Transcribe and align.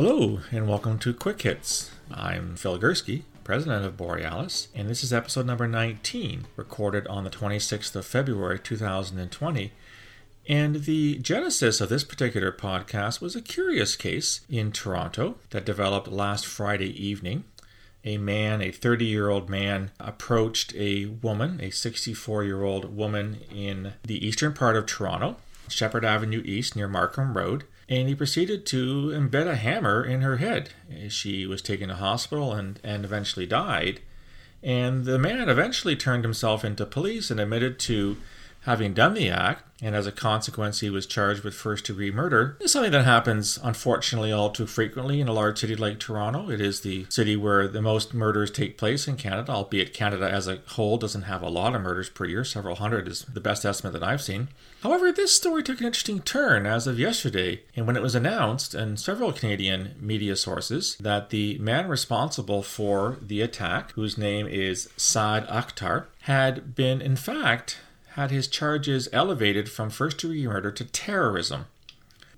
Hello, 0.00 0.38
and 0.52 0.68
welcome 0.68 0.96
to 1.00 1.12
Quick 1.12 1.42
Hits. 1.42 1.90
I'm 2.08 2.54
Phil 2.54 2.78
Gurski, 2.78 3.22
president 3.42 3.84
of 3.84 3.96
Borealis, 3.96 4.68
and 4.72 4.88
this 4.88 5.02
is 5.02 5.12
episode 5.12 5.44
number 5.44 5.66
19, 5.66 6.46
recorded 6.54 7.04
on 7.08 7.24
the 7.24 7.30
26th 7.30 7.96
of 7.96 8.06
February 8.06 8.60
2020. 8.60 9.72
And 10.48 10.84
the 10.84 11.18
genesis 11.18 11.80
of 11.80 11.88
this 11.88 12.04
particular 12.04 12.52
podcast 12.52 13.20
was 13.20 13.34
a 13.34 13.42
curious 13.42 13.96
case 13.96 14.42
in 14.48 14.70
Toronto 14.70 15.34
that 15.50 15.64
developed 15.64 16.06
last 16.06 16.46
Friday 16.46 16.90
evening. 17.04 17.42
A 18.04 18.18
man, 18.18 18.62
a 18.62 18.70
30 18.70 19.04
year 19.04 19.28
old 19.28 19.50
man, 19.50 19.90
approached 19.98 20.76
a 20.76 21.06
woman, 21.06 21.60
a 21.60 21.70
64 21.70 22.44
year 22.44 22.62
old 22.62 22.96
woman 22.96 23.38
in 23.52 23.94
the 24.04 24.24
eastern 24.24 24.52
part 24.52 24.76
of 24.76 24.86
Toronto, 24.86 25.38
Sheppard 25.66 26.04
Avenue 26.04 26.42
East 26.44 26.76
near 26.76 26.86
Markham 26.86 27.36
Road, 27.36 27.64
and 27.88 28.08
he 28.08 28.14
proceeded 28.14 28.66
to 28.66 29.08
embed 29.08 29.46
a 29.46 29.56
hammer 29.56 30.04
in 30.04 30.20
her 30.20 30.36
head. 30.36 30.70
She 31.08 31.46
was 31.46 31.62
taken 31.62 31.88
to 31.88 31.94
hospital 31.94 32.52
and, 32.52 32.78
and 32.84 33.04
eventually 33.04 33.46
died. 33.46 34.00
And 34.62 35.04
the 35.04 35.18
man 35.18 35.48
eventually 35.48 35.96
turned 35.96 36.24
himself 36.24 36.64
into 36.64 36.84
police 36.84 37.30
and 37.30 37.40
admitted 37.40 37.78
to 37.80 38.16
having 38.62 38.94
done 38.94 39.14
the 39.14 39.30
act, 39.30 39.64
and 39.80 39.94
as 39.94 40.06
a 40.06 40.12
consequence, 40.12 40.80
he 40.80 40.90
was 40.90 41.06
charged 41.06 41.44
with 41.44 41.54
first 41.54 41.84
degree 41.84 42.10
murder. 42.10 42.56
It's 42.60 42.72
something 42.72 42.90
that 42.92 43.04
happens, 43.04 43.58
unfortunately, 43.62 44.32
all 44.32 44.50
too 44.50 44.66
frequently 44.66 45.20
in 45.20 45.28
a 45.28 45.32
large 45.32 45.60
city 45.60 45.76
like 45.76 46.00
Toronto. 46.00 46.50
It 46.50 46.60
is 46.60 46.80
the 46.80 47.06
city 47.08 47.36
where 47.36 47.68
the 47.68 47.80
most 47.80 48.12
murders 48.12 48.50
take 48.50 48.76
place 48.76 49.06
in 49.06 49.16
Canada, 49.16 49.52
albeit 49.52 49.94
Canada 49.94 50.28
as 50.28 50.48
a 50.48 50.58
whole 50.70 50.98
doesn't 50.98 51.22
have 51.22 51.42
a 51.42 51.48
lot 51.48 51.76
of 51.76 51.82
murders 51.82 52.08
per 52.08 52.24
year. 52.24 52.44
Several 52.44 52.74
hundred 52.74 53.06
is 53.06 53.22
the 53.22 53.40
best 53.40 53.64
estimate 53.64 53.92
that 53.92 54.02
I've 54.02 54.22
seen. 54.22 54.48
However, 54.82 55.12
this 55.12 55.36
story 55.36 55.62
took 55.62 55.80
an 55.80 55.86
interesting 55.86 56.20
turn 56.20 56.66
as 56.66 56.88
of 56.88 56.98
yesterday, 56.98 57.62
and 57.76 57.86
when 57.86 57.96
it 57.96 58.02
was 58.02 58.16
announced 58.16 58.74
in 58.74 58.96
several 58.96 59.32
Canadian 59.32 59.94
media 60.00 60.34
sources 60.34 60.96
that 60.98 61.30
the 61.30 61.56
man 61.58 61.86
responsible 61.86 62.62
for 62.64 63.18
the 63.22 63.40
attack, 63.40 63.92
whose 63.92 64.18
name 64.18 64.48
is 64.48 64.88
Saad 64.96 65.46
Akhtar, 65.46 66.06
had 66.22 66.74
been, 66.74 67.00
in 67.00 67.16
fact, 67.16 67.78
had 68.18 68.32
his 68.32 68.48
charges 68.48 69.08
elevated 69.12 69.70
from 69.70 69.88
first 69.88 70.18
degree 70.18 70.44
murder 70.44 70.72
to 70.72 70.84
terrorism. 70.84 71.66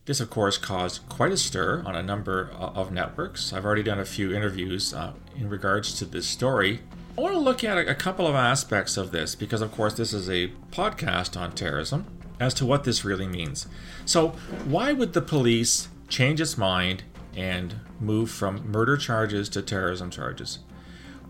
This, 0.05 0.21
of 0.21 0.29
course, 0.29 0.59
caused 0.59 1.09
quite 1.09 1.33
a 1.33 1.39
stir 1.39 1.83
on 1.87 1.97
a 1.97 2.03
number 2.03 2.51
of 2.53 2.93
networks. 2.93 3.51
I've 3.51 3.65
already 3.65 3.83
done 3.83 3.99
a 3.99 4.05
few 4.05 4.31
interviews 4.35 4.93
uh, 4.93 5.15
in 5.39 5.49
regards 5.49 5.99
to 5.99 6.05
this 6.05 6.27
story. 6.27 6.81
I 7.17 7.23
want 7.23 7.33
to 7.33 7.41
look 7.41 7.65
at 7.65 7.79
a 7.79 7.95
couple 7.95 8.27
of 8.27 8.35
aspects 8.35 8.99
of 8.99 9.11
this 9.11 9.35
because, 9.35 9.63
of 9.63 9.73
course, 9.73 9.95
this 9.95 10.13
is 10.13 10.29
a 10.29 10.49
podcast 10.71 11.41
on 11.41 11.53
terrorism 11.53 12.05
as 12.39 12.53
to 12.55 12.67
what 12.67 12.85
this 12.85 13.03
really 13.03 13.27
means. 13.27 13.67
So, 14.05 14.35
why 14.67 14.93
would 14.93 15.15
the 15.15 15.23
police 15.23 15.89
change 16.11 16.43
its 16.43 16.59
mind 16.59 17.05
and 17.35 17.77
move 17.99 18.31
from 18.31 18.71
murder 18.71 18.99
charges 18.99 19.49
to 19.49 19.63
terrorism 19.63 20.11
charges? 20.11 20.59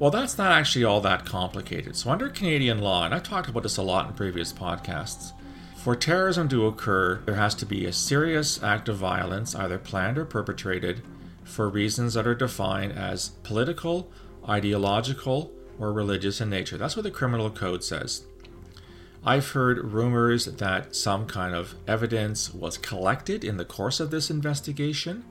Well, 0.00 0.10
that's 0.10 0.38
not 0.38 0.52
actually 0.52 0.86
all 0.86 1.02
that 1.02 1.26
complicated. 1.26 1.94
So, 1.94 2.08
under 2.10 2.30
Canadian 2.30 2.78
law, 2.78 3.04
and 3.04 3.14
I've 3.14 3.22
talked 3.22 3.50
about 3.50 3.64
this 3.64 3.76
a 3.76 3.82
lot 3.82 4.08
in 4.08 4.14
previous 4.14 4.50
podcasts, 4.50 5.32
for 5.76 5.94
terrorism 5.94 6.48
to 6.48 6.66
occur, 6.66 7.20
there 7.26 7.34
has 7.34 7.54
to 7.56 7.66
be 7.66 7.84
a 7.84 7.92
serious 7.92 8.62
act 8.62 8.88
of 8.88 8.96
violence, 8.96 9.54
either 9.54 9.78
planned 9.78 10.16
or 10.16 10.24
perpetrated, 10.24 11.02
for 11.44 11.68
reasons 11.68 12.14
that 12.14 12.26
are 12.26 12.34
defined 12.34 12.92
as 12.92 13.28
political, 13.42 14.10
ideological, 14.48 15.52
or 15.78 15.92
religious 15.92 16.40
in 16.40 16.48
nature. 16.48 16.78
That's 16.78 16.96
what 16.96 17.02
the 17.02 17.10
criminal 17.10 17.50
code 17.50 17.84
says. 17.84 18.24
I've 19.22 19.50
heard 19.50 19.92
rumors 19.92 20.46
that 20.46 20.96
some 20.96 21.26
kind 21.26 21.54
of 21.54 21.74
evidence 21.86 22.54
was 22.54 22.78
collected 22.78 23.44
in 23.44 23.58
the 23.58 23.66
course 23.66 24.00
of 24.00 24.10
this 24.10 24.30
investigation 24.30 25.26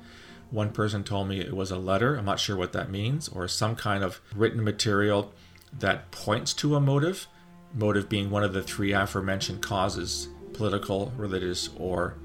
one 0.52 0.72
person 0.72 1.04
told 1.04 1.28
me 1.28 1.40
it 1.40 1.56
was 1.56 1.72
a 1.72 1.78
letter, 1.78 2.16
I'm 2.16 2.26
not 2.26 2.40
sure 2.40 2.56
what 2.56 2.74
that 2.74 2.90
means, 2.90 3.28
or 3.30 3.48
some 3.48 3.76
kind 3.76 4.04
of 4.04 4.20
written 4.36 4.64
material 4.64 5.34
that 5.78 6.12
points 6.12 6.54
to 6.56 6.76
a 6.76 6.80
motive, 6.80 7.28
motive 7.74 8.10
being 8.10 8.32
one 8.32 8.44
of 8.44 8.54
the 8.54 8.64
three 8.64 8.92
aforementioned 8.92 9.62
causes 9.62 10.28
political, 10.54 11.14
religious, 11.16 11.70
or 11.78 12.16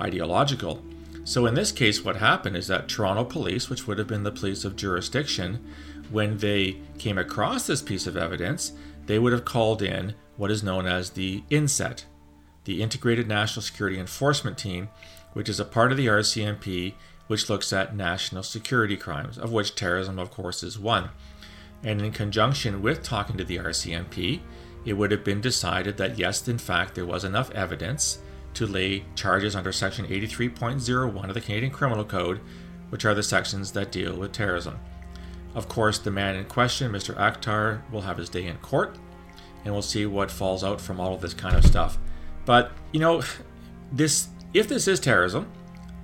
ideological. 0.00 0.82
So, 1.24 1.46
in 1.46 1.54
this 1.54 1.70
case, 1.70 2.04
what 2.04 2.16
happened 2.16 2.56
is 2.56 2.66
that 2.66 2.88
Toronto 2.88 3.24
police, 3.24 3.70
which 3.70 3.86
would 3.86 3.98
have 3.98 4.08
been 4.08 4.24
the 4.24 4.32
police 4.32 4.64
of 4.64 4.74
jurisdiction, 4.74 5.64
when 6.10 6.38
they 6.38 6.78
came 6.98 7.18
across 7.18 7.66
this 7.66 7.82
piece 7.82 8.06
of 8.06 8.16
evidence, 8.16 8.72
they 9.06 9.18
would 9.18 9.32
have 9.32 9.44
called 9.44 9.82
in 9.82 10.14
what 10.36 10.50
is 10.50 10.62
known 10.62 10.86
as 10.86 11.10
the 11.10 11.44
INSET, 11.50 12.04
the 12.64 12.82
Integrated 12.82 13.28
National 13.28 13.62
Security 13.62 13.98
Enforcement 13.98 14.58
Team, 14.58 14.88
which 15.32 15.48
is 15.48 15.60
a 15.60 15.64
part 15.64 15.92
of 15.92 15.96
the 15.96 16.06
RCMP 16.06 16.94
which 17.32 17.48
looks 17.48 17.72
at 17.72 17.96
national 17.96 18.42
security 18.42 18.94
crimes, 18.94 19.38
of 19.38 19.50
which 19.50 19.74
terrorism, 19.74 20.18
of 20.18 20.30
course, 20.30 20.62
is 20.62 20.78
one. 20.78 21.08
And 21.82 22.02
in 22.02 22.12
conjunction 22.12 22.82
with 22.82 23.02
talking 23.02 23.38
to 23.38 23.44
the 23.44 23.56
RCMP, 23.56 24.40
it 24.84 24.92
would 24.92 25.10
have 25.10 25.24
been 25.24 25.40
decided 25.40 25.96
that 25.96 26.18
yes, 26.18 26.46
in 26.46 26.58
fact, 26.58 26.94
there 26.94 27.06
was 27.06 27.24
enough 27.24 27.50
evidence 27.52 28.18
to 28.52 28.66
lay 28.66 29.06
charges 29.14 29.56
under 29.56 29.72
Section 29.72 30.04
83.01 30.08 31.26
of 31.26 31.32
the 31.32 31.40
Canadian 31.40 31.72
Criminal 31.72 32.04
Code, 32.04 32.40
which 32.90 33.06
are 33.06 33.14
the 33.14 33.22
sections 33.22 33.72
that 33.72 33.90
deal 33.90 34.14
with 34.14 34.32
terrorism. 34.32 34.78
Of 35.54 35.70
course, 35.70 35.98
the 35.98 36.10
man 36.10 36.36
in 36.36 36.44
question, 36.44 36.92
Mr. 36.92 37.16
Akhtar, 37.16 37.80
will 37.90 38.02
have 38.02 38.18
his 38.18 38.28
day 38.28 38.46
in 38.46 38.58
court, 38.58 38.98
and 39.64 39.72
we'll 39.72 39.80
see 39.80 40.04
what 40.04 40.30
falls 40.30 40.62
out 40.62 40.82
from 40.82 41.00
all 41.00 41.14
of 41.14 41.22
this 41.22 41.32
kind 41.32 41.56
of 41.56 41.64
stuff. 41.64 41.96
But, 42.44 42.72
you 42.92 43.00
know, 43.00 43.22
this 43.90 44.28
if 44.52 44.68
this 44.68 44.86
is 44.86 45.00
terrorism, 45.00 45.50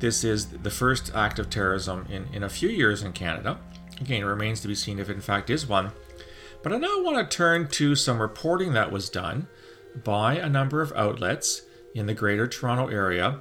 this 0.00 0.24
is 0.24 0.46
the 0.46 0.70
first 0.70 1.12
act 1.14 1.38
of 1.38 1.50
terrorism 1.50 2.06
in, 2.08 2.26
in 2.32 2.42
a 2.42 2.48
few 2.48 2.68
years 2.68 3.02
in 3.02 3.12
Canada. 3.12 3.58
Again, 4.00 4.22
it 4.22 4.26
remains 4.26 4.60
to 4.60 4.68
be 4.68 4.74
seen 4.74 4.98
if 4.98 5.10
in 5.10 5.20
fact 5.20 5.50
is 5.50 5.66
one. 5.66 5.92
But 6.62 6.72
I 6.72 6.78
now 6.78 7.02
want 7.02 7.18
to 7.18 7.36
turn 7.36 7.68
to 7.68 7.94
some 7.94 8.20
reporting 8.20 8.72
that 8.72 8.92
was 8.92 9.10
done 9.10 9.48
by 10.04 10.36
a 10.36 10.48
number 10.48 10.82
of 10.82 10.92
outlets 10.92 11.62
in 11.94 12.06
the 12.06 12.14
Greater 12.14 12.46
Toronto 12.46 12.88
Area 12.88 13.40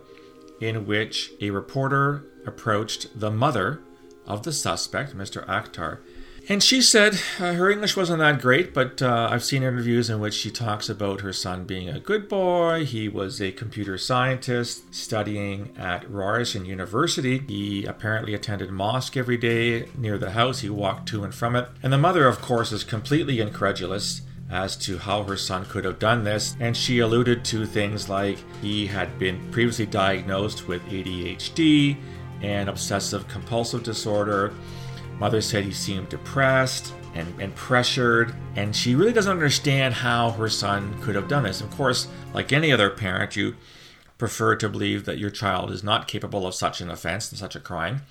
in 0.61 0.85
which 0.85 1.31
a 1.41 1.51
reporter 1.51 2.23
approached 2.45 3.19
the 3.19 3.29
mother 3.29 3.81
of 4.25 4.43
the 4.43 4.51
suspect, 4.51 5.15
Mr. 5.15 5.45
Akhtar, 5.45 5.99
and 6.49 6.63
she 6.63 6.81
said 6.81 7.15
uh, 7.39 7.53
her 7.53 7.69
English 7.69 7.95
wasn't 7.97 8.19
that 8.19 8.41
great, 8.41 8.73
but 8.73 9.01
uh, 9.01 9.29
I've 9.31 9.43
seen 9.43 9.63
interviews 9.63 10.09
in 10.09 10.19
which 10.19 10.33
she 10.33 10.49
talks 10.49 10.89
about 10.89 11.21
her 11.21 11.33
son 11.33 11.65
being 11.65 11.89
a 11.89 11.99
good 11.99 12.29
boy. 12.29 12.85
He 12.85 13.09
was 13.09 13.41
a 13.41 13.51
computer 13.51 13.97
scientist 13.97 14.93
studying 14.93 15.75
at 15.77 16.09
Ryerson 16.09 16.65
University. 16.65 17.39
He 17.47 17.85
apparently 17.85 18.33
attended 18.33 18.71
mosque 18.71 19.17
every 19.17 19.37
day 19.37 19.87
near 19.97 20.17
the 20.17 20.31
house. 20.31 20.61
He 20.61 20.69
walked 20.69 21.09
to 21.09 21.23
and 21.23 21.35
from 21.35 21.55
it. 21.55 21.67
And 21.83 21.91
the 21.91 21.97
mother, 21.97 22.27
of 22.27 22.41
course, 22.41 22.71
is 22.71 22.83
completely 22.83 23.39
incredulous 23.41 24.21
as 24.49 24.77
to 24.77 24.97
how 24.97 25.23
her 25.23 25.37
son 25.37 25.65
could 25.65 25.83
have 25.83 25.99
done 25.99 26.23
this, 26.23 26.55
and 26.59 26.75
she 26.75 26.99
alluded 26.99 27.43
to 27.43 27.65
things 27.65 28.07
like 28.07 28.37
he 28.61 28.87
had 28.87 29.19
been 29.19 29.51
previously 29.51 29.85
diagnosed 29.85 30.67
with 30.67 30.81
ADHD 30.83 31.97
and 32.41 32.69
obsessive 32.69 33.27
compulsive 33.27 33.83
disorder 33.83 34.53
Mother 35.19 35.41
said 35.41 35.63
he 35.63 35.71
seemed 35.71 36.09
depressed 36.09 36.93
and, 37.15 37.33
and 37.41 37.55
pressured, 37.55 38.35
and 38.55 38.75
she 38.75 38.95
really 38.95 39.13
doesn't 39.13 39.31
understand 39.31 39.95
how 39.95 40.31
her 40.31 40.49
son 40.49 40.99
could 41.01 41.15
have 41.15 41.27
done 41.27 41.43
this. 41.43 41.61
Of 41.61 41.71
course, 41.71 42.07
like 42.33 42.53
any 42.53 42.71
other 42.71 42.89
parent, 42.89 43.35
you 43.35 43.55
prefer 44.17 44.55
to 44.55 44.69
believe 44.69 45.05
that 45.05 45.17
your 45.17 45.29
child 45.29 45.71
is 45.71 45.83
not 45.83 46.07
capable 46.07 46.45
of 46.45 46.53
such 46.53 46.81
an 46.81 46.89
offense 46.89 47.31
and 47.31 47.39
such 47.39 47.55
a 47.55 47.59
crime, 47.59 48.03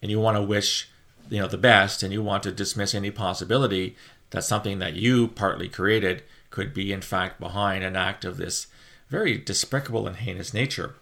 and 0.00 0.10
you 0.10 0.18
want 0.18 0.36
to 0.36 0.42
wish 0.42 0.88
you 1.28 1.40
know 1.40 1.48
the 1.48 1.58
best, 1.58 2.02
and 2.02 2.12
you 2.12 2.22
want 2.22 2.42
to 2.44 2.52
dismiss 2.52 2.94
any 2.94 3.10
possibility 3.10 3.96
that 4.30 4.44
something 4.44 4.78
that 4.78 4.94
you 4.94 5.28
partly 5.28 5.68
created 5.68 6.22
could 6.50 6.72
be 6.72 6.92
in 6.92 7.00
fact 7.00 7.38
behind 7.38 7.84
an 7.84 7.96
act 7.96 8.24
of 8.24 8.36
this 8.36 8.66
very 9.08 9.36
despicable 9.36 10.06
and 10.06 10.16
heinous 10.16 10.54
nature. 10.54 10.94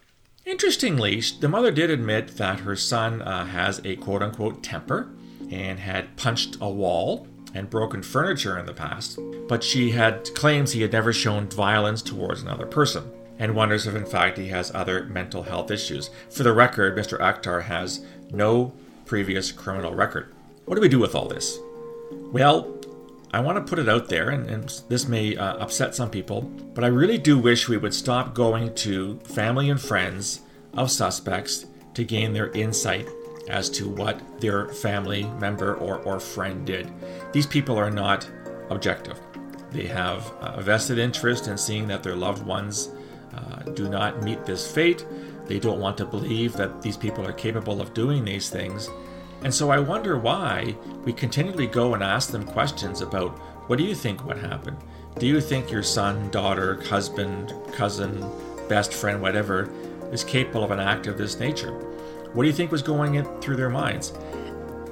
Interestingly, 0.45 1.23
the 1.41 1.49
mother 1.49 1.71
did 1.71 1.91
admit 1.91 2.37
that 2.37 2.61
her 2.61 2.77
son 2.77 3.23
uh, 3.23 3.47
has 3.47 3.81
a 3.85 3.97
quote 3.97 4.23
unquote 4.23 4.63
temper 4.63 5.09
and 5.55 5.79
had 5.79 6.17
punched 6.17 6.57
a 6.61 6.69
wall 6.69 7.27
and 7.55 7.71
broken 7.71 8.03
furniture 8.03 8.59
in 8.59 8.67
the 8.67 8.73
past, 8.73 9.19
but 9.49 9.63
she 9.63 9.93
had 9.93 10.35
claims 10.35 10.73
he 10.73 10.83
had 10.83 10.93
never 10.93 11.13
shown 11.13 11.49
violence 11.49 12.03
towards 12.03 12.43
another 12.43 12.67
person 12.67 13.11
and 13.39 13.55
wonders 13.55 13.87
if 13.87 13.95
in 13.95 14.07
fact 14.07 14.39
he 14.39 14.49
has 14.49 14.75
other 14.75 15.05
mental 15.05 15.45
health 15.45 15.71
issues. 15.71 16.11
For 16.31 16.43
the 16.43 16.53
record, 16.53 16.97
Mr. 16.97 17.19
Akhtar 17.19 17.63
has 17.63 18.05
no 18.31 18.73
previous 19.07 19.53
criminal 19.53 19.95
record. 19.95 20.33
What 20.65 20.75
do 20.75 20.81
we 20.81 20.89
do 20.89 20.99
with 20.99 21.15
all 21.15 21.29
this? 21.29 21.59
Well, 22.11 22.77
I 23.33 23.41
want 23.41 23.59
to 23.59 23.69
put 23.69 23.81
it 23.81 23.89
out 23.89 24.09
there, 24.09 24.31
and, 24.31 24.49
and 24.49 24.83
this 24.89 25.09
may 25.09 25.37
uh, 25.37 25.57
upset 25.57 25.95
some 25.95 26.11
people, 26.11 26.43
but 26.75 26.85
I 26.85 26.89
really 26.89 27.19
do 27.19 27.39
wish 27.39 27.69
we 27.69 27.77
would 27.77 27.95
stop 27.95 28.35
going 28.35 28.75
to 28.77 29.19
family 29.21 29.71
and 29.71 29.81
friends 29.81 30.41
of 30.73 30.91
suspects 30.91 31.67
to 31.95 32.05
gain 32.05 32.33
their 32.33 32.51
insight 32.53 33.09
as 33.49 33.69
to 33.71 33.89
what 33.89 34.41
their 34.41 34.69
family 34.69 35.25
member 35.39 35.75
or, 35.77 35.99
or 35.99 36.19
friend 36.19 36.67
did. 36.67 36.91
These 37.33 37.47
people 37.47 37.77
are 37.77 37.91
not 37.91 38.29
objective. 38.71 39.21
They 39.71 39.87
have 39.87 40.33
a 40.41 40.63
vested 40.63 40.99
interest 40.99 41.49
in 41.49 41.59
seeing 41.59 41.89
that 41.89 42.03
their 42.03 42.17
loved 42.17 42.47
ones 42.47 42.91
uh, 43.35 43.63
do 43.73 43.89
not 43.89 44.23
meet 44.23 44.45
this 44.47 44.71
fate. 44.71 45.05
They 45.47 45.59
don't 45.59 45.81
want 45.81 45.99
to 45.99 46.07
believe 46.07 46.55
that 46.55 46.81
these 46.81 46.97
people 46.97 47.27
are 47.27 47.33
capable 47.33 47.81
of 47.81 47.93
doing 47.93 48.25
these 48.25 48.49
things. 48.49 48.89
And 49.43 49.53
so 49.53 49.71
I 49.71 49.79
wonder 49.79 50.19
why 50.19 50.75
we 51.05 51.13
continually 51.13 51.67
go 51.67 51.93
and 51.93 52.03
ask 52.03 52.31
them 52.31 52.45
questions 52.45 53.03
about 53.03 53.37
what 53.69 53.77
do 53.77 53.85
you 53.85 53.95
think 53.95 54.25
what 54.25 54.39
happened? 54.39 54.77
Do 55.19 55.27
you 55.27 55.41
think 55.41 55.71
your 55.71 55.83
son, 55.83 56.31
daughter, 56.31 56.81
husband, 56.83 57.53
cousin, 57.73 58.25
best 58.69 58.93
friend, 58.93 59.21
whatever, 59.21 59.71
is 60.13 60.25
capable 60.25 60.65
of 60.65 60.71
an 60.71 60.81
act 60.81 61.07
of 61.07 61.19
this 61.19 61.39
nature? 61.39 61.79
What 62.35 62.43
do 62.43 62.49
you 62.49 62.55
think 62.55 62.73
was 62.73 62.83
going 62.83 63.25
through 63.41 63.57
their 63.57 63.71
minds? 63.71 64.13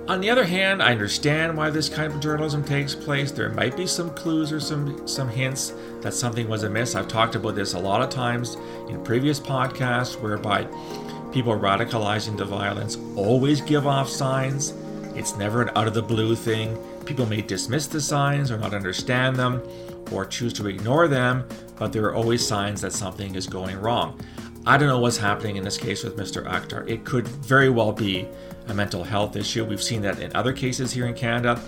On 0.09 0.21
the 0.21 0.31
other 0.31 0.45
hand, 0.45 0.83
I 0.83 0.93
understand 0.93 1.57
why 1.57 1.71
this 1.71 1.89
kind 1.89 2.13
of 2.13 2.21
journalism 2.21 2.65
takes 2.65 2.95
place. 2.95 3.31
There 3.31 3.49
might 3.51 3.77
be 3.77 3.87
some 3.87 4.11
clues 4.11 4.53
or 4.53 4.61
some 4.61 5.07
some 5.09 5.29
hints 5.29 5.75
that 6.03 6.15
something 6.15 6.49
was 6.49 6.63
amiss. 6.63 6.95
I've 6.95 7.09
talked 7.09 7.35
about 7.35 7.55
this 7.57 7.75
a 7.75 7.79
lot 7.79 8.01
of 8.01 8.11
times 8.11 8.57
in 8.89 9.03
previous 9.05 9.41
podcasts 9.41 10.21
whereby 10.21 10.65
people 11.33 11.59
radicalizing 11.59 12.37
to 12.39 12.45
violence 12.45 12.97
always 13.17 13.61
give 13.61 13.87
off 13.87 14.09
signs. 14.09 14.75
It's 15.15 15.37
never 15.37 15.63
an 15.63 15.71
out 15.77 15.89
of 15.89 15.95
the 15.95 16.03
blue 16.03 16.37
thing. 16.37 16.79
People 17.07 17.27
may 17.27 17.43
dismiss 17.43 17.87
the 17.89 18.01
signs 18.01 18.51
or 18.51 18.59
not 18.59 18.73
understand 18.73 19.37
them 19.37 19.63
or 20.13 20.25
choose 20.27 20.53
to 20.55 20.69
ignore 20.69 21.09
them, 21.09 21.45
but 21.77 21.93
there 21.93 22.05
are 22.05 22.15
always 22.15 22.47
signs 22.47 22.81
that 22.83 22.93
something 22.93 23.35
is 23.35 23.47
going 23.47 23.81
wrong. 23.81 24.21
I 24.65 24.77
don't 24.77 24.87
know 24.87 25.01
what's 25.01 25.17
happening 25.17 25.57
in 25.57 25.65
this 25.65 25.77
case 25.77 26.05
with 26.05 26.17
Mr. 26.17 26.45
Akhtar. 26.47 26.89
It 26.89 27.05
could 27.05 27.27
very 27.27 27.69
well 27.69 27.91
be 27.91 28.29
a 28.69 28.75
mental 28.75 29.03
health 29.03 29.35
issue. 29.35 29.65
We've 29.65 29.83
seen 29.83 30.03
that 30.03 30.21
in 30.21 30.35
other 30.37 30.53
cases 30.53 30.93
here 30.93 31.07
in 31.07 31.15
Canada. 31.15 31.61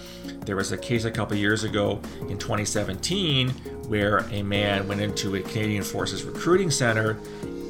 There 0.47 0.55
was 0.55 0.71
a 0.71 0.79
case 0.79 1.05
a 1.05 1.11
couple 1.11 1.37
years 1.37 1.65
ago 1.65 2.01
in 2.29 2.39
2017 2.39 3.49
where 3.89 4.19
a 4.31 4.45
man 4.45 4.87
went 4.87 5.01
into 5.01 5.35
a 5.35 5.41
Canadian 5.41 5.83
Forces 5.83 6.23
recruiting 6.23 6.71
center 6.71 7.19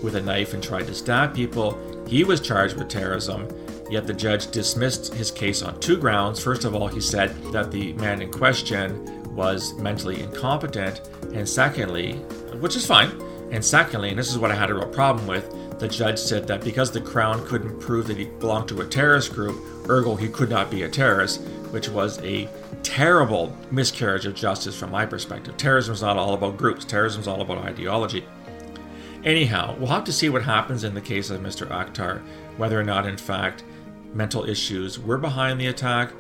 with 0.03 0.17
a 0.17 0.21
knife 0.21 0.53
and 0.53 0.63
tried 0.63 0.87
to 0.89 0.95
stab 0.95 1.35
people. 1.35 1.79
He 2.07 2.23
was 2.23 2.43
charged 2.43 2.77
with 2.77 2.91
terrorism, 2.91 3.49
yet 3.91 4.07
the 4.07 4.13
judge 4.13 4.51
dismissed 4.51 5.15
his 5.15 5.31
case 5.31 5.63
on 5.63 5.81
two 5.81 5.97
grounds. 5.97 6.39
First 6.39 6.67
of 6.67 6.75
all, 6.75 6.87
he 6.87 7.01
said 7.01 7.35
that 7.45 7.71
the 7.71 7.95
man 7.95 8.21
in 8.21 8.31
question 8.31 9.35
was 9.35 9.73
mentally 9.79 10.21
incompetent, 10.21 11.01
and 11.33 11.49
secondly, 11.49 12.17
which 12.61 12.77
is 12.77 12.87
fine, 12.87 13.11
and 13.51 13.65
secondly, 13.65 14.11
and 14.11 14.19
this 14.19 14.31
is 14.31 14.39
what 14.39 14.51
I 14.51 14.55
had 14.55 14.71
a 14.71 14.75
real 14.75 14.89
problem 14.89 15.27
with, 15.27 15.79
the 15.79 15.89
judge 15.89 16.19
said 16.19 16.47
that 16.49 16.65
because 16.65 16.91
the 16.91 17.01
Crown 17.01 17.45
couldn't 17.47 17.81
prove 17.81 18.07
that 18.07 18.17
he 18.17 18.25
belonged 18.25 18.69
to 18.69 18.81
a 18.81 18.87
terrorist 18.87 19.33
group, 19.33 19.57
ergo 19.89 20.17
he 20.17 20.29
could 20.29 20.51
not 20.51 20.71
be 20.71 20.83
a 20.83 20.89
terrorist, 20.89 21.43
which 21.71 21.89
was 21.89 22.19
a 22.23 22.49
terrible 22.83 23.57
miscarriage 23.71 24.27
of 24.27 24.35
justice 24.35 24.79
from 24.79 24.91
my 24.91 25.05
perspective. 25.05 25.57
Terrorism 25.57 25.95
is 25.95 26.03
not 26.03 26.17
all 26.17 26.35
about 26.35 26.57
groups, 26.57 26.85
terrorism 26.85 27.21
is 27.21 27.29
all 27.29 27.41
about 27.41 27.59
ideology. 27.59 28.25
Anyhow, 29.25 29.75
we'll 29.79 29.89
have 29.89 30.05
to 30.05 30.13
see 30.13 30.29
what 30.29 30.43
happens 30.43 30.85
in 30.85 30.95
the 30.95 31.01
case 31.01 31.31
of 31.31 31.41
Mr. 31.41 31.67
Akhtar, 31.69 32.21
whether 32.57 32.79
or 32.79 32.85
not, 32.85 33.07
in 33.07 33.17
fact, 33.17 33.65
mental 34.13 34.45
issues 34.45 34.99
were 34.99 35.19
behind 35.19 35.61
the 35.61 35.67
attack, 35.67 36.11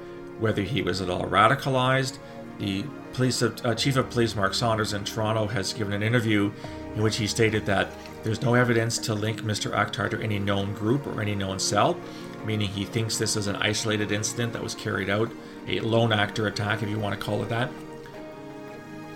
whether 0.40 0.62
he 0.62 0.82
was 0.82 1.00
at 1.00 1.10
all 1.10 1.24
radicalized. 1.24 2.18
The 2.58 2.84
police 3.12 3.42
uh, 3.42 3.74
chief 3.74 3.96
of 3.96 4.10
police 4.10 4.34
Mark 4.34 4.54
Saunders 4.54 4.92
in 4.92 5.04
Toronto 5.04 5.46
has 5.46 5.72
given 5.72 5.92
an 5.92 6.02
interview 6.02 6.52
in 6.94 7.02
which 7.02 7.16
he 7.16 7.26
stated 7.26 7.66
that 7.66 7.88
there's 8.22 8.42
no 8.42 8.54
evidence 8.54 8.98
to 8.98 9.14
link 9.14 9.42
Mr. 9.42 9.72
Akhtar 9.72 10.10
to 10.10 10.20
any 10.20 10.38
known 10.38 10.72
group 10.74 11.06
or 11.06 11.20
any 11.20 11.34
known 11.34 11.58
cell, 11.58 11.96
meaning 12.44 12.68
he 12.68 12.84
thinks 12.84 13.18
this 13.18 13.36
is 13.36 13.46
an 13.46 13.56
isolated 13.56 14.12
incident 14.12 14.52
that 14.52 14.62
was 14.62 14.74
carried 14.74 15.10
out, 15.10 15.30
a 15.68 15.80
lone 15.80 16.12
actor 16.12 16.46
attack, 16.46 16.82
if 16.82 16.88
you 16.88 16.98
want 16.98 17.18
to 17.18 17.24
call 17.24 17.42
it 17.42 17.48
that. 17.48 17.70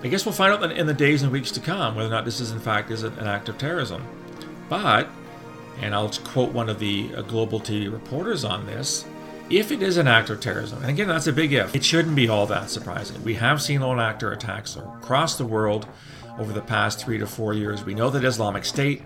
I 0.03 0.09
guess 0.09 0.25
we'll 0.25 0.35
find 0.35 0.53
out 0.53 0.71
in 0.73 0.87
the 0.87 0.95
days 0.95 1.23
and 1.23 1.33
weeks 1.33 1.51
to 1.53 1.61
come 1.61 1.97
whether 1.97 2.09
or 2.09 2.13
not 2.13 2.25
this 2.25 2.41
is 2.41 2.53
in 2.53 2.61
fact 2.61 2.91
is 2.91 3.03
an 3.03 3.19
act 3.19 3.49
of 3.49 3.59
terrorism. 3.59 4.07
But, 4.69 5.09
and 5.81 5.95
I'll 5.95 6.11
quote 6.11 6.53
one 6.53 6.69
of 6.69 6.79
the 6.79 7.11
uh, 7.17 7.23
global 7.23 7.59
TV 7.61 7.91
reporters 7.91 8.45
on 8.45 8.67
this, 8.67 9.05
if 9.51 9.73
it 9.73 9.83
is 9.83 9.97
an 9.97 10.07
act 10.07 10.31
of 10.31 10.41
terrorism, 10.41 10.81
and 10.81 10.91
again 10.91 11.09
that's 11.09 11.27
a 11.27 11.33
big 11.33 11.53
if, 11.53 11.75
it 11.75 11.85
shouldn't 11.85 12.17
be 12.17 12.29
all 12.29 12.47
that 12.47 12.71
surprising. 12.71 13.23
We 13.25 13.35
have 13.35 13.63
seen 13.63 13.81
lone 13.81 14.01
actor 14.01 14.33
attacks 14.33 14.77
across 14.77 15.37
the 15.37 15.47
world 15.47 15.87
over 16.39 16.53
the 16.53 16.61
past 16.61 17.01
three 17.01 17.19
to 17.19 17.27
four 17.27 17.55
years. 17.55 17.85
We 17.85 17.95
know 17.95 18.11
that 18.11 18.25
Islamic 18.25 18.65
State, 18.65 19.03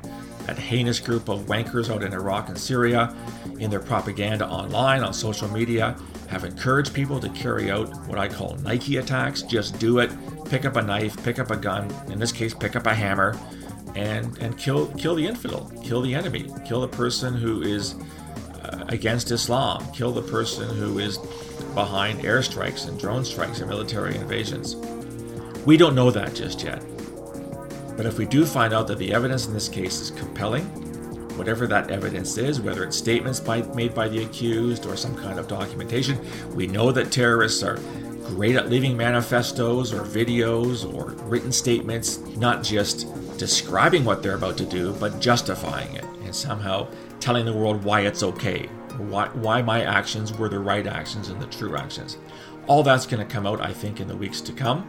that 0.46 0.58
heinous 0.58 1.00
group 1.00 1.28
of 1.28 1.42
wankers 1.42 1.90
out 1.90 2.02
in 2.02 2.12
Iraq 2.12 2.48
and 2.48 2.58
Syria, 2.58 3.14
in 3.58 3.70
their 3.70 3.80
propaganda 3.80 4.46
online, 4.46 5.02
on 5.02 5.14
social 5.14 5.48
media, 5.48 5.96
have 6.28 6.44
encouraged 6.44 6.92
people 6.92 7.20
to 7.20 7.28
carry 7.30 7.70
out 7.70 7.88
what 8.06 8.18
I 8.18 8.28
call 8.28 8.56
Nike 8.56 8.96
attacks. 8.96 9.42
Just 9.42 9.78
do 9.78 9.98
it. 9.98 10.10
Pick 10.46 10.64
up 10.64 10.76
a 10.76 10.82
knife, 10.82 11.22
pick 11.24 11.38
up 11.38 11.50
a 11.50 11.56
gun, 11.56 11.90
in 12.10 12.18
this 12.18 12.32
case, 12.32 12.52
pick 12.52 12.76
up 12.76 12.86
a 12.86 12.94
hammer, 12.94 13.38
and, 13.94 14.36
and 14.38 14.58
kill, 14.58 14.88
kill 14.94 15.14
the 15.14 15.26
infidel, 15.26 15.70
kill 15.82 16.02
the 16.02 16.14
enemy, 16.14 16.50
kill 16.66 16.80
the 16.80 16.88
person 16.88 17.34
who 17.34 17.62
is 17.62 17.94
against 18.88 19.30
Islam, 19.30 19.86
kill 19.92 20.12
the 20.12 20.22
person 20.22 20.68
who 20.76 20.98
is 20.98 21.18
behind 21.74 22.20
airstrikes 22.20 22.88
and 22.88 22.98
drone 22.98 23.24
strikes 23.24 23.60
and 23.60 23.68
military 23.68 24.16
invasions. 24.16 24.76
We 25.64 25.76
don't 25.76 25.94
know 25.94 26.10
that 26.10 26.34
just 26.34 26.62
yet. 26.62 26.82
But 27.96 28.06
if 28.06 28.18
we 28.18 28.26
do 28.26 28.44
find 28.44 28.72
out 28.72 28.86
that 28.88 28.98
the 28.98 29.12
evidence 29.12 29.46
in 29.46 29.54
this 29.54 29.68
case 29.68 30.00
is 30.00 30.10
compelling, 30.10 30.64
whatever 31.36 31.66
that 31.66 31.90
evidence 31.90 32.36
is, 32.36 32.60
whether 32.60 32.84
it's 32.84 32.96
statements 32.96 33.40
by, 33.40 33.62
made 33.74 33.94
by 33.94 34.08
the 34.08 34.24
accused 34.24 34.86
or 34.86 34.96
some 34.96 35.14
kind 35.16 35.38
of 35.38 35.48
documentation, 35.48 36.18
we 36.54 36.66
know 36.66 36.92
that 36.92 37.12
terrorists 37.12 37.62
are 37.62 37.78
great 38.24 38.56
at 38.56 38.68
leaving 38.68 38.96
manifestos 38.96 39.92
or 39.92 40.02
videos 40.02 40.90
or 40.94 41.10
written 41.24 41.52
statements, 41.52 42.18
not 42.36 42.62
just 42.62 43.06
describing 43.38 44.04
what 44.04 44.22
they're 44.22 44.36
about 44.36 44.56
to 44.56 44.64
do, 44.64 44.92
but 44.94 45.20
justifying 45.20 45.94
it 45.94 46.04
and 46.24 46.34
somehow 46.34 46.86
telling 47.22 47.46
the 47.46 47.52
world 47.52 47.84
why 47.84 48.00
it's 48.00 48.22
okay, 48.22 48.66
why, 48.98 49.28
why 49.28 49.62
my 49.62 49.84
actions 49.84 50.36
were 50.36 50.48
the 50.48 50.58
right 50.58 50.86
actions 50.86 51.28
and 51.28 51.40
the 51.40 51.46
true 51.46 51.76
actions. 51.76 52.18
All 52.66 52.82
that's 52.82 53.06
going 53.06 53.26
to 53.26 53.32
come 53.32 53.46
out, 53.46 53.60
I 53.60 53.72
think, 53.72 54.00
in 54.00 54.08
the 54.08 54.16
weeks 54.16 54.40
to 54.42 54.52
come. 54.52 54.88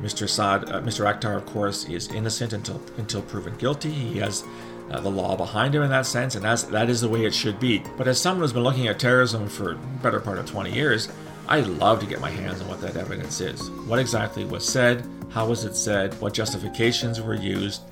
Mr. 0.00 0.28
Saad, 0.28 0.70
uh, 0.70 0.80
Mr. 0.82 1.10
Akhtar, 1.10 1.36
of 1.36 1.46
course, 1.46 1.86
is 1.86 2.08
innocent 2.08 2.52
until 2.52 2.80
until 2.96 3.22
proven 3.22 3.54
guilty. 3.56 3.90
He 3.90 4.18
has 4.18 4.44
uh, 4.90 5.00
the 5.00 5.10
law 5.10 5.36
behind 5.36 5.74
him 5.74 5.82
in 5.82 5.90
that 5.90 6.06
sense, 6.06 6.34
and 6.34 6.44
that's 6.44 6.62
that 6.64 6.88
is 6.88 7.00
the 7.02 7.08
way 7.08 7.24
it 7.24 7.34
should 7.34 7.60
be. 7.60 7.82
But 7.98 8.08
as 8.08 8.20
someone 8.20 8.42
who's 8.42 8.52
been 8.52 8.62
looking 8.62 8.88
at 8.88 8.98
terrorism 8.98 9.48
for 9.48 9.74
better 10.02 10.20
part 10.20 10.38
of 10.38 10.46
20 10.46 10.72
years, 10.72 11.10
I 11.48 11.60
love 11.60 12.00
to 12.00 12.06
get 12.06 12.20
my 12.20 12.30
hands 12.30 12.62
on 12.62 12.68
what 12.68 12.80
that 12.80 12.96
evidence 12.96 13.40
is. 13.40 13.70
What 13.86 13.98
exactly 13.98 14.44
was 14.44 14.66
said? 14.66 15.06
How 15.30 15.46
was 15.46 15.64
it 15.64 15.76
said? 15.76 16.18
What 16.20 16.32
justifications 16.32 17.20
were 17.20 17.34
used? 17.34 17.82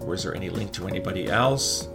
Was 0.00 0.24
there 0.24 0.34
any 0.34 0.50
link 0.50 0.72
to 0.72 0.86
anybody 0.86 1.28
else? 1.28 1.88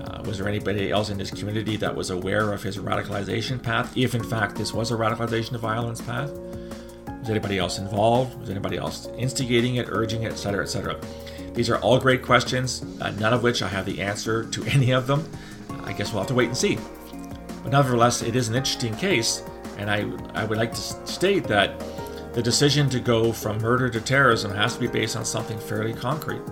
Uh, 0.00 0.22
was 0.24 0.38
there 0.38 0.48
anybody 0.48 0.90
else 0.90 1.10
in 1.10 1.18
his 1.18 1.30
community 1.30 1.76
that 1.76 1.94
was 1.94 2.10
aware 2.10 2.52
of 2.52 2.62
his 2.62 2.78
radicalization 2.78 3.62
path, 3.62 3.94
if 3.96 4.14
in 4.14 4.24
fact 4.24 4.56
this 4.56 4.72
was 4.72 4.90
a 4.90 4.94
radicalization 4.94 5.50
to 5.50 5.58
violence 5.58 6.00
path? 6.00 6.30
Was 7.20 7.28
anybody 7.28 7.58
else 7.58 7.78
involved? 7.78 8.38
Was 8.40 8.48
anybody 8.48 8.78
else 8.78 9.08
instigating 9.18 9.76
it, 9.76 9.88
urging 9.90 10.22
it, 10.22 10.32
etc., 10.32 10.62
etc.? 10.62 10.98
These 11.52 11.68
are 11.68 11.78
all 11.78 11.98
great 11.98 12.22
questions, 12.22 12.84
uh, 13.00 13.10
none 13.12 13.34
of 13.34 13.42
which 13.42 13.62
I 13.62 13.68
have 13.68 13.84
the 13.84 14.00
answer 14.00 14.44
to 14.44 14.64
any 14.66 14.92
of 14.92 15.06
them. 15.06 15.28
I 15.84 15.92
guess 15.92 16.12
we'll 16.12 16.22
have 16.22 16.28
to 16.28 16.34
wait 16.34 16.48
and 16.48 16.56
see. 16.56 16.78
But 17.62 17.72
nevertheless, 17.72 18.22
it 18.22 18.36
is 18.36 18.48
an 18.48 18.54
interesting 18.54 18.96
case, 18.96 19.42
and 19.76 19.90
I, 19.90 20.10
I 20.34 20.44
would 20.44 20.56
like 20.56 20.72
to 20.72 20.80
state 21.06 21.44
that 21.44 21.78
the 22.32 22.42
decision 22.42 22.88
to 22.90 23.00
go 23.00 23.32
from 23.32 23.58
murder 23.58 23.90
to 23.90 24.00
terrorism 24.00 24.52
has 24.52 24.74
to 24.74 24.80
be 24.80 24.86
based 24.86 25.16
on 25.16 25.24
something 25.24 25.58
fairly 25.58 25.92
concrete. 25.92 26.42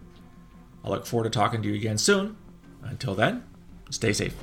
I 0.84 0.88
look 0.88 1.06
forward 1.06 1.24
to 1.24 1.30
talking 1.30 1.62
to 1.62 1.68
you 1.68 1.74
again 1.74 1.98
soon. 1.98 2.36
Until 2.82 3.14
then, 3.14 3.44
stay 3.90 4.12
safe. 4.12 4.34